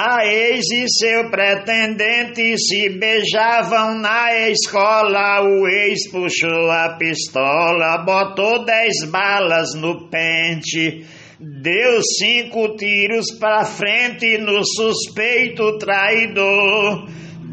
A 0.00 0.24
ex 0.24 0.70
e 0.70 0.84
seu 0.88 1.28
pretendente 1.28 2.56
se 2.56 2.88
beijavam 2.88 3.98
na 3.98 4.48
escola. 4.48 5.42
O 5.42 5.66
ex 5.66 6.08
puxou 6.08 6.70
a 6.70 6.90
pistola, 6.90 7.98
botou 8.06 8.64
dez 8.64 9.04
balas 9.10 9.74
no 9.74 10.08
pente. 10.08 11.04
Deu 11.40 12.00
cinco 12.16 12.76
tiros 12.76 13.36
pra 13.40 13.64
frente 13.64 14.38
no 14.38 14.64
suspeito 14.64 15.78
traidor. 15.78 17.08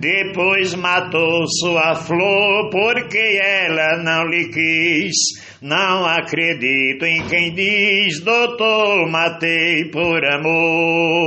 Depois 0.06 0.76
matou 0.76 1.48
sua 1.48 1.96
flor 1.96 2.70
porque 2.70 3.18
ela 3.18 4.04
não 4.04 4.28
lhe 4.28 4.50
quis. 4.50 5.16
Não 5.60 6.06
acredito 6.06 7.06
em 7.06 7.28
quem 7.28 7.56
diz, 7.56 8.20
doutor, 8.24 9.10
matei 9.10 9.90
por 9.90 10.24
amor. 10.24 11.26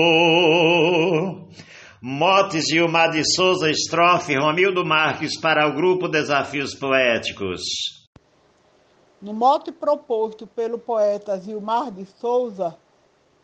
Motes 2.00 2.67
Gilmar 2.70 3.11
de 3.11 3.25
Souza, 3.34 3.68
estrofe 3.68 4.39
Romildo 4.39 4.86
Marques 4.86 5.40
para 5.40 5.67
o 5.67 5.75
grupo 5.75 6.06
Desafios 6.06 6.72
Poéticos. 6.72 7.62
No 9.20 9.34
mote 9.34 9.72
proposto 9.72 10.46
pelo 10.46 10.79
poeta 10.79 11.36
Gilmar 11.40 11.90
de 11.90 12.06
Souza, 12.20 12.76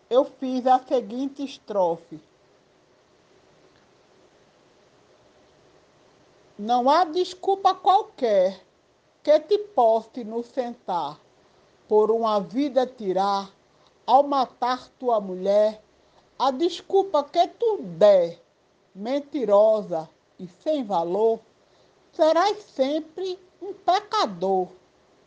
eu 0.09 0.25
fiz 0.39 0.65
a 0.65 0.79
seguinte 0.79 1.43
estrofe. 1.43 2.21
Não 6.57 6.89
há 6.89 7.03
desculpa 7.03 7.75
qualquer 7.75 8.65
que 9.25 9.41
te 9.41 9.59
poste 9.59 10.23
no 10.23 10.45
sentar, 10.45 11.19
por 11.89 12.13
uma 12.13 12.39
vida 12.39 12.87
tirar, 12.87 13.53
ao 14.07 14.23
matar 14.23 14.89
tua 14.91 15.21
mulher, 15.21 15.83
a 16.39 16.53
desculpa 16.53 17.25
que 17.25 17.49
tu 17.49 17.79
der, 17.83 18.41
mentirosa 18.95 20.09
e 20.39 20.47
sem 20.63 20.85
valor, 20.85 21.41
serás 22.13 22.59
sempre 22.59 23.37
um 23.61 23.75
pecador, 23.75 24.69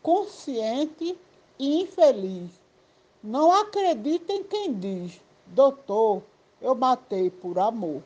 consciente 0.02 1.14
e 1.58 1.82
infeliz. 1.82 2.50
Não 3.22 3.52
acredita 3.52 4.32
em 4.32 4.44
quem 4.44 4.72
diz, 4.72 5.20
doutor, 5.48 6.22
eu 6.58 6.74
matei 6.74 7.28
por 7.28 7.58
amor. 7.58 8.02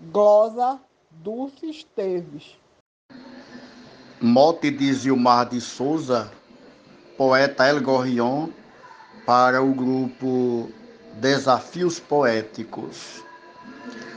Glosa 0.00 0.80
Dulce 1.20 1.66
Esteves. 1.66 2.56
Mote 4.20 4.70
de 4.70 4.92
Zilmar 4.92 5.48
de 5.48 5.60
Souza, 5.60 6.32
poeta 7.16 7.68
El 7.68 7.80
Gorrion, 7.80 8.48
para 9.26 9.62
o 9.62 9.72
grupo 9.72 10.70
Desafios 11.20 12.00
Poéticos. 12.00 13.22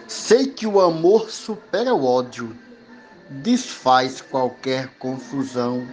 Sei 0.07 0.47
que 0.47 0.65
o 0.65 0.79
amor 0.79 1.29
supera 1.29 1.93
o 1.93 2.05
ódio, 2.05 2.55
desfaz 3.29 4.21
qualquer 4.21 4.87
confusão. 4.97 5.85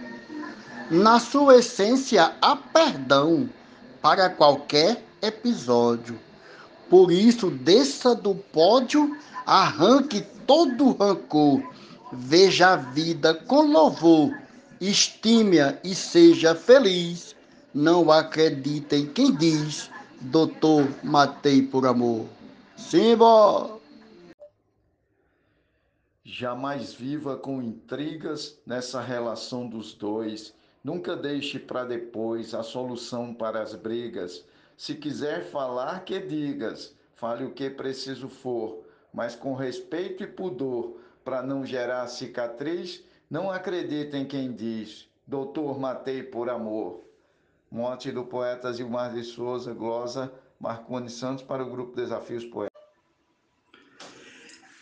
Na 0.89 1.19
sua 1.19 1.57
essência 1.57 2.33
há 2.41 2.55
perdão 2.55 3.49
para 4.01 4.29
qualquer 4.29 5.03
episódio. 5.21 6.19
Por 6.89 7.11
isso, 7.11 7.49
desça 7.49 8.15
do 8.15 8.35
pódio, 8.35 9.17
arranque 9.45 10.21
todo 10.45 10.93
rancor, 10.93 11.61
veja 12.11 12.73
a 12.73 12.75
vida 12.75 13.33
com 13.33 13.61
louvor, 13.71 14.31
estime-a 14.79 15.77
e 15.83 15.95
seja 15.95 16.55
feliz. 16.55 17.35
Não 17.73 18.11
acredita 18.11 18.95
em 18.95 19.07
quem 19.07 19.35
diz, 19.35 19.89
doutor, 20.21 20.87
matei 21.03 21.61
por 21.61 21.87
amor. 21.87 22.27
Simba! 22.77 23.79
Jamais 26.23 26.93
viva 26.93 27.35
com 27.37 27.61
intrigas 27.61 28.57
nessa 28.65 29.01
relação 29.01 29.67
dos 29.67 29.93
dois. 29.93 30.53
Nunca 30.83 31.15
deixe 31.15 31.57
para 31.57 31.85
depois 31.85 32.53
a 32.53 32.61
solução 32.61 33.33
para 33.33 33.61
as 33.61 33.73
brigas. 33.73 34.43
Se 34.77 34.95
quiser 34.95 35.49
falar, 35.49 36.03
que 36.05 36.19
digas. 36.19 36.95
Fale 37.15 37.45
o 37.45 37.51
que 37.51 37.69
preciso 37.69 38.27
for 38.27 38.83
mas 39.13 39.35
com 39.35 39.53
respeito 39.53 40.23
e 40.23 40.27
pudor, 40.27 40.97
para 41.23 41.41
não 41.41 41.65
gerar 41.65 42.07
cicatriz, 42.07 43.03
não 43.29 43.51
acredita 43.51 44.17
em 44.17 44.25
quem 44.25 44.51
diz: 44.51 45.07
Doutor, 45.25 45.79
matei 45.79 46.23
por 46.23 46.49
amor. 46.49 47.01
Morte 47.71 48.11
do 48.11 48.23
poeta 48.23 48.73
Gilmar 48.73 49.13
de 49.13 49.23
Souza, 49.23 49.73
glosa 49.73 50.31
Marconi 50.59 51.09
Santos 51.09 51.43
para 51.43 51.63
o 51.63 51.69
grupo 51.69 51.95
Desafios 51.95 52.45
Poéticos. 52.45 52.73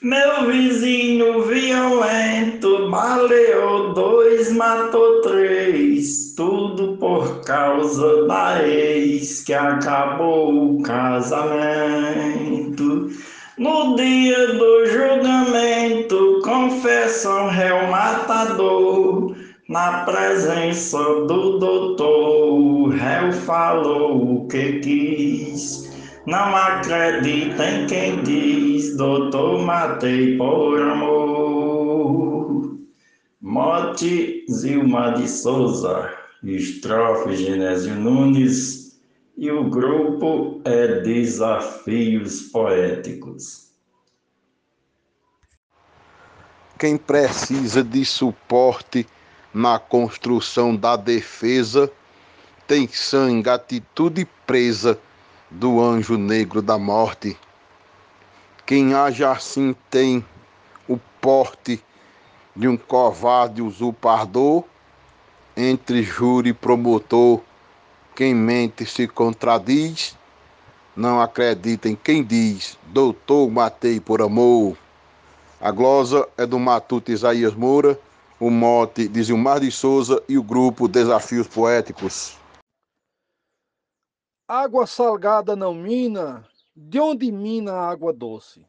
Meu 0.01 0.47
vizinho 0.47 1.43
violento 1.43 2.89
baleou 2.89 3.93
dois, 3.93 4.51
matou 4.51 5.21
três, 5.21 6.33
tudo 6.35 6.97
por 6.97 7.41
causa 7.41 8.25
da 8.25 8.67
ex 8.67 9.43
que 9.43 9.53
acabou 9.53 10.79
o 10.79 10.81
casamento. 10.81 11.51
No 13.57 13.95
dia 13.97 14.53
do 14.53 14.85
julgamento, 14.85 16.39
confessam 16.41 17.49
réu 17.49 17.87
matador. 17.87 19.35
Na 19.67 20.05
presença 20.05 20.97
do 20.97 21.59
doutor, 21.59 22.53
o 22.53 22.87
réu 22.87 23.31
falou 23.33 24.35
o 24.35 24.47
que 24.47 24.79
quis. 24.79 25.91
Não 26.25 26.55
acredita 26.55 27.65
em 27.65 27.87
quem 27.87 28.23
diz, 28.23 28.95
doutor, 28.95 29.61
matei 29.61 30.37
por 30.37 30.81
amor. 30.81 32.77
Mote 33.41 34.45
Zilma 34.49 35.11
de 35.11 35.27
Souza, 35.27 36.09
estrofe 36.41 37.35
Genésio 37.35 37.95
Nunes, 37.95 38.80
e 39.41 39.51
o 39.51 39.63
grupo 39.63 40.61
é 40.63 41.01
Desafios 41.01 42.43
Poéticos. 42.43 43.71
Quem 46.77 46.95
precisa 46.95 47.83
de 47.83 48.05
suporte 48.05 49.07
na 49.51 49.79
construção 49.79 50.75
da 50.75 50.95
defesa 50.95 51.91
tem 52.67 52.87
sangue, 52.87 53.49
atitude 53.49 54.27
presa 54.45 54.99
do 55.49 55.81
anjo 55.81 56.19
negro 56.19 56.61
da 56.61 56.77
morte. 56.77 57.35
Quem 58.63 58.93
age 58.93 59.23
assim 59.23 59.75
tem 59.89 60.23
o 60.87 60.99
porte 61.19 61.83
de 62.55 62.67
um 62.67 62.77
covarde 62.77 63.59
usurpador 63.63 64.63
entre 65.57 66.03
júri 66.03 66.51
e 66.51 66.53
promotor 66.53 67.41
quem 68.21 68.35
mente 68.35 68.85
se 68.85 69.07
contradiz, 69.07 70.15
não 70.95 71.19
acredita 71.19 71.89
em 71.89 71.95
quem 71.95 72.23
diz, 72.23 72.77
doutor, 72.93 73.49
matei 73.49 73.99
por 73.99 74.21
amor. 74.21 74.77
A 75.59 75.71
glosa 75.71 76.29
é 76.37 76.45
do 76.45 76.59
Matuto 76.59 77.11
Isaías 77.11 77.55
Moura, 77.55 77.99
o 78.39 78.51
mote 78.51 79.07
de 79.07 79.23
Zilmar 79.23 79.59
de 79.59 79.71
Souza 79.71 80.23
e 80.29 80.37
o 80.37 80.43
grupo 80.43 80.87
Desafios 80.87 81.47
Poéticos. 81.47 82.37
Água 84.47 84.85
salgada 84.85 85.55
não 85.55 85.73
mina, 85.73 86.47
de 86.75 86.99
onde 86.99 87.31
mina 87.31 87.73
a 87.73 87.89
água 87.89 88.13
doce? 88.13 88.63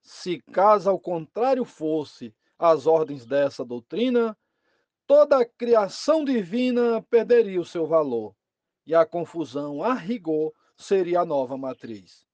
Se 0.00 0.40
caso 0.50 0.88
ao 0.88 0.98
contrário 0.98 1.66
fosse 1.66 2.34
as 2.58 2.86
ordens 2.86 3.26
dessa 3.26 3.62
doutrina, 3.62 4.34
toda 5.06 5.42
a 5.42 5.44
criação 5.44 6.24
divina 6.24 7.04
perderia 7.10 7.60
o 7.60 7.64
seu 7.66 7.86
valor 7.86 8.34
e 8.86 8.94
a 8.94 9.04
confusão, 9.04 9.82
a 9.82 9.92
rigor, 9.94 10.52
seria 10.76 11.20
a 11.20 11.24
nova 11.24 11.56
matriz. 11.56 12.24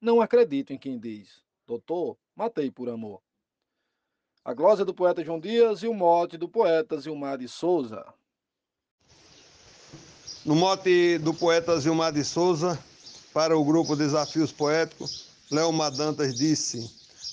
Não 0.00 0.20
acredito 0.20 0.72
em 0.72 0.78
quem 0.78 0.98
diz, 0.98 1.42
doutor, 1.66 2.18
matei 2.36 2.70
por 2.70 2.88
amor. 2.88 3.22
A 4.44 4.52
glória 4.52 4.84
do 4.84 4.92
poeta 4.92 5.24
João 5.24 5.38
Dias 5.38 5.82
e 5.82 5.86
o 5.86 5.94
mote 5.94 6.36
do 6.36 6.48
poeta 6.48 6.98
Zilmar 7.00 7.38
de 7.38 7.48
Souza. 7.48 8.04
No 10.44 10.56
mote 10.56 11.18
do 11.18 11.32
poeta 11.32 11.78
Zilmar 11.78 12.12
de 12.12 12.24
Souza, 12.24 12.76
para 13.32 13.56
o 13.56 13.64
grupo 13.64 13.96
Desafios 13.96 14.52
Poéticos, 14.52 15.28
Léo 15.50 15.72
Madantas 15.72 16.34
disse: 16.34 16.90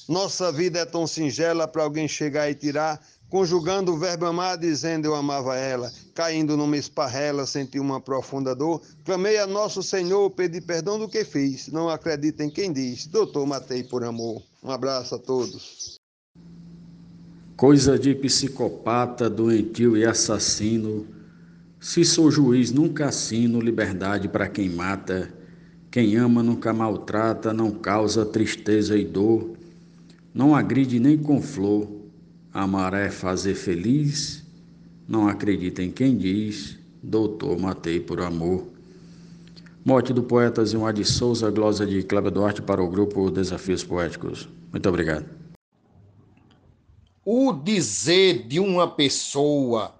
Nossa 0.07 0.51
vida 0.51 0.79
é 0.79 0.85
tão 0.85 1.07
singela 1.07 1.67
para 1.67 1.83
alguém 1.83 2.07
chegar 2.07 2.49
e 2.49 2.55
tirar 2.55 3.03
Conjugando 3.29 3.93
o 3.93 3.97
verbo 3.97 4.25
amar, 4.25 4.57
dizendo 4.57 5.05
eu 5.05 5.13
amava 5.13 5.55
ela, 5.55 5.91
caindo 6.15 6.57
numa 6.57 6.75
esparrela, 6.75 7.45
senti 7.45 7.79
uma 7.79 8.01
profunda 8.01 8.55
dor. 8.55 8.81
Clamei 9.05 9.37
a 9.37 9.45
nosso 9.45 9.83
Senhor, 9.83 10.31
pedi 10.31 10.59
perdão 10.59 10.97
do 10.97 11.07
que 11.07 11.23
fiz. 11.23 11.67
Não 11.67 11.89
acredita 11.89 12.43
em 12.43 12.49
quem 12.49 12.73
diz, 12.73 13.05
doutor, 13.05 13.45
matei 13.45 13.83
por 13.83 14.03
amor. 14.03 14.41
Um 14.63 14.71
abraço 14.71 15.13
a 15.13 15.19
todos. 15.19 15.99
Coisa 17.55 17.99
de 17.99 18.15
psicopata, 18.15 19.29
doentio 19.29 19.95
e 19.95 20.05
assassino. 20.05 21.05
Se 21.79 22.03
sou 22.03 22.31
juiz, 22.31 22.71
nunca 22.71 23.09
assino 23.09 23.61
liberdade 23.61 24.27
para 24.27 24.49
quem 24.49 24.69
mata. 24.69 25.31
Quem 25.91 26.15
ama 26.15 26.41
nunca 26.41 26.73
maltrata, 26.73 27.53
não 27.53 27.69
causa 27.69 28.25
tristeza 28.25 28.97
e 28.97 29.05
dor, 29.05 29.55
não 30.33 30.55
agride 30.55 30.99
nem 30.99 31.17
com 31.17 31.41
flor. 31.41 31.98
Amar 32.51 32.95
é 32.95 33.11
fazer 33.11 33.53
feliz, 33.53 34.43
não 35.07 35.27
acredita 35.27 35.83
em 35.83 35.91
quem 35.91 36.17
diz, 36.17 36.79
doutor, 37.01 37.59
matei 37.59 37.99
por 37.99 38.19
amor. 38.21 38.67
Morte 39.85 40.11
do 40.11 40.23
poeta 40.23 40.65
Zilmar 40.65 40.91
de 40.91 41.05
Souza, 41.05 41.51
glosa 41.51 41.85
de 41.85 42.01
Cléber 42.01 42.31
Duarte 42.31 42.59
para 42.63 42.81
o 42.81 42.89
grupo 42.89 43.29
Desafios 43.29 43.83
Poéticos. 43.83 44.49
Muito 44.71 44.89
obrigado. 44.89 45.29
O 47.23 47.53
dizer 47.53 48.47
de 48.47 48.59
uma 48.59 48.89
pessoa, 48.89 49.93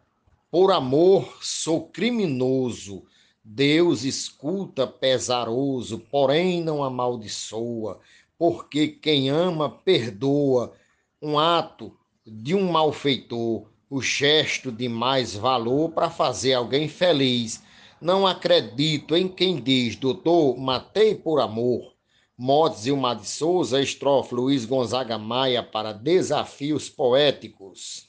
por 0.50 0.72
amor 0.72 1.38
sou 1.42 1.88
criminoso, 1.88 3.04
Deus 3.44 4.04
escuta 4.04 4.88
pesaroso, 4.88 6.00
porém 6.00 6.64
não 6.64 6.84
amaldiçoa, 6.84 8.00
porque 8.40 8.88
quem 8.88 9.30
ama 9.30 9.70
perdoa 9.70 10.74
um 11.22 11.38
ato 11.38 11.99
de 12.30 12.54
um 12.54 12.72
malfeitor, 12.72 13.66
o 13.90 14.02
gesto 14.02 14.72
de 14.72 14.88
mais 14.88 15.34
valor 15.34 15.90
para 15.92 16.10
fazer 16.10 16.54
alguém 16.54 16.88
feliz. 16.88 17.62
Não 18.02 18.26
acredito 18.26 19.16
em 19.16 19.28
quem 19.28 19.62
diz, 19.62 19.96
doutor, 19.96 20.58
matei 20.58 21.16
por 21.16 21.40
amor. 21.40 21.94
Motes 22.38 22.86
Ilmar 22.86 23.20
de 23.20 23.28
Souza, 23.28 23.82
estrofe 23.82 24.34
Luiz 24.34 24.64
Gonzaga 24.64 25.18
Maia 25.18 25.62
para 25.62 25.92
Desafios 25.92 26.90
Poéticos. 26.90 28.08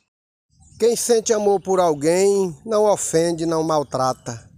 Quem 0.79 0.95
sente 0.95 1.33
amor 1.33 1.61
por 1.61 1.81
alguém 1.81 2.57
não 2.65 2.85
ofende, 2.85 3.45
não 3.45 3.65
maltrata. 3.65 4.49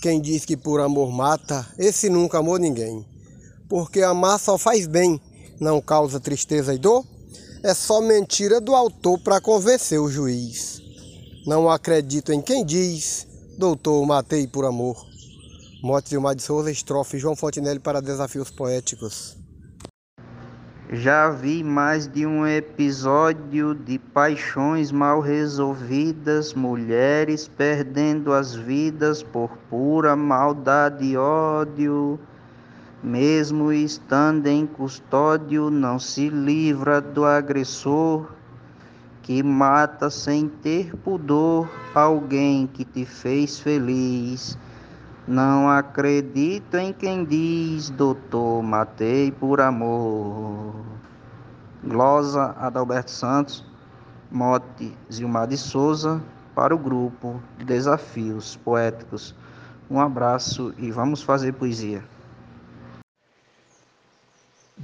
Quem 0.00 0.18
diz 0.20 0.46
que 0.46 0.56
por 0.56 0.80
amor 0.80 1.12
mata, 1.12 1.66
esse 1.78 2.08
nunca 2.08 2.38
amou 2.38 2.56
ninguém. 2.56 3.04
Porque 3.68 4.00
amar 4.00 4.40
só 4.40 4.56
faz 4.56 4.86
bem, 4.86 5.20
não 5.60 5.80
causa 5.80 6.18
tristeza 6.18 6.72
e 6.74 6.78
dor. 6.78 7.04
É 7.62 7.74
só 7.74 8.00
mentira 8.00 8.58
do 8.58 8.74
autor 8.74 9.18
para 9.18 9.38
convencer 9.38 10.00
o 10.00 10.10
juiz. 10.10 10.80
Não 11.46 11.68
acredito 11.68 12.32
em 12.32 12.40
quem 12.40 12.64
diz, 12.64 13.26
doutor, 13.58 14.06
matei 14.06 14.46
por 14.46 14.64
amor. 14.64 14.96
Mote 15.82 16.08
Gilmar 16.08 16.34
de 16.34 16.42
Souza, 16.42 16.70
estrofe 16.70 17.18
João 17.18 17.36
Fontenelle 17.36 17.78
para 17.78 18.00
Desafios 18.00 18.50
Poéticos. 18.50 19.36
Já 20.90 21.30
vi 21.30 21.62
mais 21.62 22.08
de 22.08 22.26
um 22.26 22.46
episódio 22.46 23.74
de 23.74 23.98
paixões 23.98 24.90
mal 24.90 25.20
resolvidas, 25.20 26.54
mulheres 26.54 27.46
perdendo 27.46 28.32
as 28.32 28.54
vidas 28.54 29.22
por 29.22 29.50
pura 29.68 30.16
maldade 30.16 31.04
e 31.04 31.16
ódio. 31.16 32.18
Mesmo 33.02 33.72
estando 33.72 34.46
em 34.46 34.66
custódio, 34.66 35.70
não 35.70 35.98
se 35.98 36.28
livra 36.28 37.00
do 37.00 37.24
agressor 37.24 38.30
que 39.22 39.42
mata 39.42 40.10
sem 40.10 40.48
ter 40.48 40.94
pudor 40.96 41.66
alguém 41.94 42.66
que 42.66 42.84
te 42.84 43.06
fez 43.06 43.58
feliz. 43.58 44.58
Não 45.26 45.70
acredito 45.70 46.76
em 46.76 46.92
quem 46.92 47.24
diz, 47.24 47.88
doutor, 47.88 48.62
matei 48.62 49.32
por 49.32 49.62
amor. 49.62 50.74
Glosa 51.82 52.54
Adalberto 52.58 53.10
Santos, 53.10 53.64
mote 54.30 54.94
Zilmar 55.10 55.46
de 55.46 55.56
Souza, 55.56 56.22
para 56.54 56.74
o 56.74 56.78
grupo 56.78 57.40
Desafios 57.64 58.56
Poéticos. 58.56 59.34
Um 59.90 59.98
abraço 59.98 60.74
e 60.76 60.90
vamos 60.90 61.22
fazer 61.22 61.54
poesia. 61.54 62.04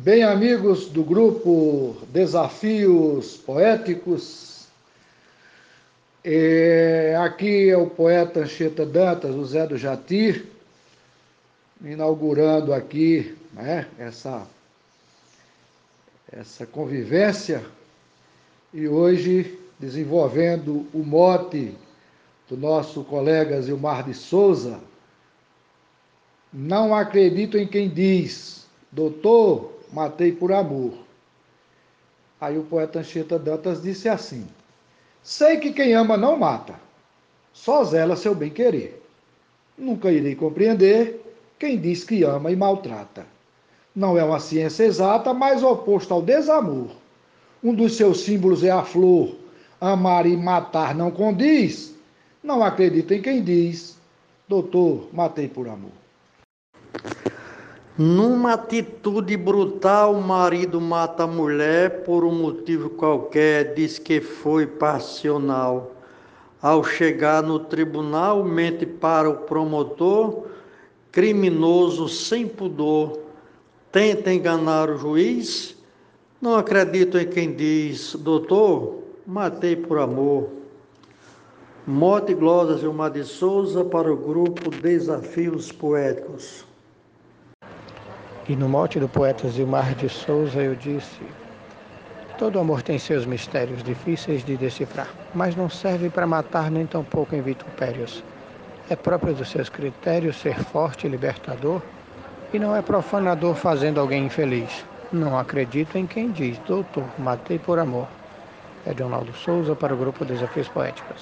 Bem, 0.06 0.22
amigos 0.22 0.86
do 0.86 1.02
grupo 1.02 1.96
Desafios 2.12 3.36
Poéticos, 3.38 4.68
é, 6.22 7.16
aqui 7.18 7.70
é 7.70 7.76
o 7.76 7.90
poeta 7.90 8.38
Anchieta 8.38 8.86
Dantas, 8.86 9.34
o 9.34 9.44
Zé 9.44 9.66
do 9.66 9.76
Jatir, 9.76 10.46
inaugurando 11.84 12.72
aqui 12.72 13.36
né, 13.52 13.88
essa, 13.98 14.46
essa 16.30 16.64
convivência 16.64 17.64
e 18.72 18.86
hoje 18.86 19.58
desenvolvendo 19.76 20.86
o 20.94 20.98
mote 20.98 21.74
do 22.48 22.56
nosso 22.56 23.02
colega 23.02 23.60
Zilmar 23.60 24.04
de 24.04 24.14
Souza. 24.14 24.78
Não 26.52 26.94
acredito 26.94 27.58
em 27.58 27.66
quem 27.66 27.88
diz, 27.88 28.68
doutor, 28.92 29.74
matei 29.92 30.32
por 30.32 30.52
amor. 30.52 30.92
Aí 32.40 32.58
o 32.58 32.64
poeta 32.64 33.00
Anchieta 33.00 33.38
Dantas 33.38 33.82
disse 33.82 34.08
assim: 34.08 34.46
Sei 35.22 35.56
que 35.58 35.72
quem 35.72 35.94
ama 35.94 36.16
não 36.16 36.36
mata, 36.36 36.74
só 37.52 37.82
zela 37.84 38.16
seu 38.16 38.34
bem-querer. 38.34 39.02
Nunca 39.76 40.10
irei 40.10 40.34
compreender 40.34 41.20
quem 41.58 41.78
diz 41.78 42.04
que 42.04 42.22
ama 42.22 42.50
e 42.50 42.56
maltrata. 42.56 43.26
Não 43.94 44.18
é 44.18 44.22
uma 44.22 44.38
ciência 44.38 44.84
exata, 44.84 45.32
mas 45.32 45.62
oposto 45.62 46.12
ao 46.12 46.22
desamor. 46.22 46.90
Um 47.64 47.74
dos 47.74 47.96
seus 47.96 48.20
símbolos 48.20 48.62
é 48.62 48.70
a 48.70 48.82
flor. 48.82 49.34
Amar 49.80 50.26
e 50.26 50.36
matar 50.36 50.94
não 50.94 51.10
condiz. 51.10 51.94
Não 52.42 52.62
acredito 52.62 53.12
em 53.12 53.20
quem 53.20 53.42
diz, 53.42 53.98
doutor, 54.46 55.08
matei 55.12 55.48
por 55.48 55.66
amor. 55.66 55.90
Numa 57.98 58.52
atitude 58.52 59.38
brutal, 59.38 60.12
o 60.12 60.20
marido 60.20 60.78
mata 60.78 61.22
a 61.22 61.26
mulher 61.26 62.02
por 62.02 62.24
um 62.24 62.34
motivo 62.34 62.90
qualquer, 62.90 63.72
diz 63.72 63.98
que 63.98 64.20
foi 64.20 64.66
passional. 64.66 65.92
Ao 66.60 66.84
chegar 66.84 67.42
no 67.42 67.58
tribunal, 67.58 68.44
mente 68.44 68.84
para 68.84 69.30
o 69.30 69.38
promotor, 69.38 70.44
criminoso 71.10 72.06
sem 72.06 72.46
pudor, 72.46 73.18
tenta 73.90 74.30
enganar 74.30 74.90
o 74.90 74.98
juiz. 74.98 75.74
Não 76.38 76.54
acredito 76.54 77.16
em 77.16 77.26
quem 77.26 77.54
diz, 77.54 78.14
doutor, 78.14 79.04
matei 79.26 79.74
por 79.74 79.98
amor. 79.98 80.50
Mote 81.86 82.34
Glórias 82.34 82.80
Gilmar 82.80 83.10
de 83.10 83.24
Souza 83.24 83.82
para 83.86 84.12
o 84.12 84.16
grupo 84.18 84.68
Desafios 84.68 85.72
Poéticos. 85.72 86.66
E 88.48 88.54
no 88.54 88.68
mote 88.68 89.00
do 89.00 89.08
poeta 89.08 89.48
Zilmar 89.48 89.92
de 89.96 90.08
Souza 90.08 90.62
eu 90.62 90.76
disse: 90.76 91.26
Todo 92.38 92.60
amor 92.60 92.80
tem 92.80 92.96
seus 92.96 93.26
mistérios 93.26 93.82
difíceis 93.82 94.44
de 94.44 94.56
decifrar, 94.56 95.08
mas 95.34 95.56
não 95.56 95.68
serve 95.68 96.08
para 96.08 96.28
matar 96.28 96.70
nem 96.70 96.86
tampouco 96.86 97.34
em 97.34 97.42
vitupérios. 97.42 98.22
É 98.88 98.94
próprio 98.94 99.34
dos 99.34 99.48
seus 99.48 99.68
critérios 99.68 100.36
ser 100.36 100.54
forte 100.62 101.08
e 101.08 101.10
libertador, 101.10 101.82
e 102.54 102.58
não 102.60 102.76
é 102.76 102.80
profanador 102.82 103.56
fazendo 103.56 103.98
alguém 103.98 104.26
infeliz. 104.26 104.84
Não 105.10 105.36
acredito 105.36 105.98
em 105.98 106.06
quem 106.06 106.30
diz, 106.30 106.56
doutor, 106.60 107.08
matei 107.18 107.58
por 107.58 107.80
amor. 107.80 108.06
É 108.86 108.92
Leonardo 108.92 109.32
Souza 109.32 109.74
para 109.74 109.92
o 109.92 109.96
grupo 109.96 110.24
Desafios 110.24 110.68
Poéticos. 110.68 111.20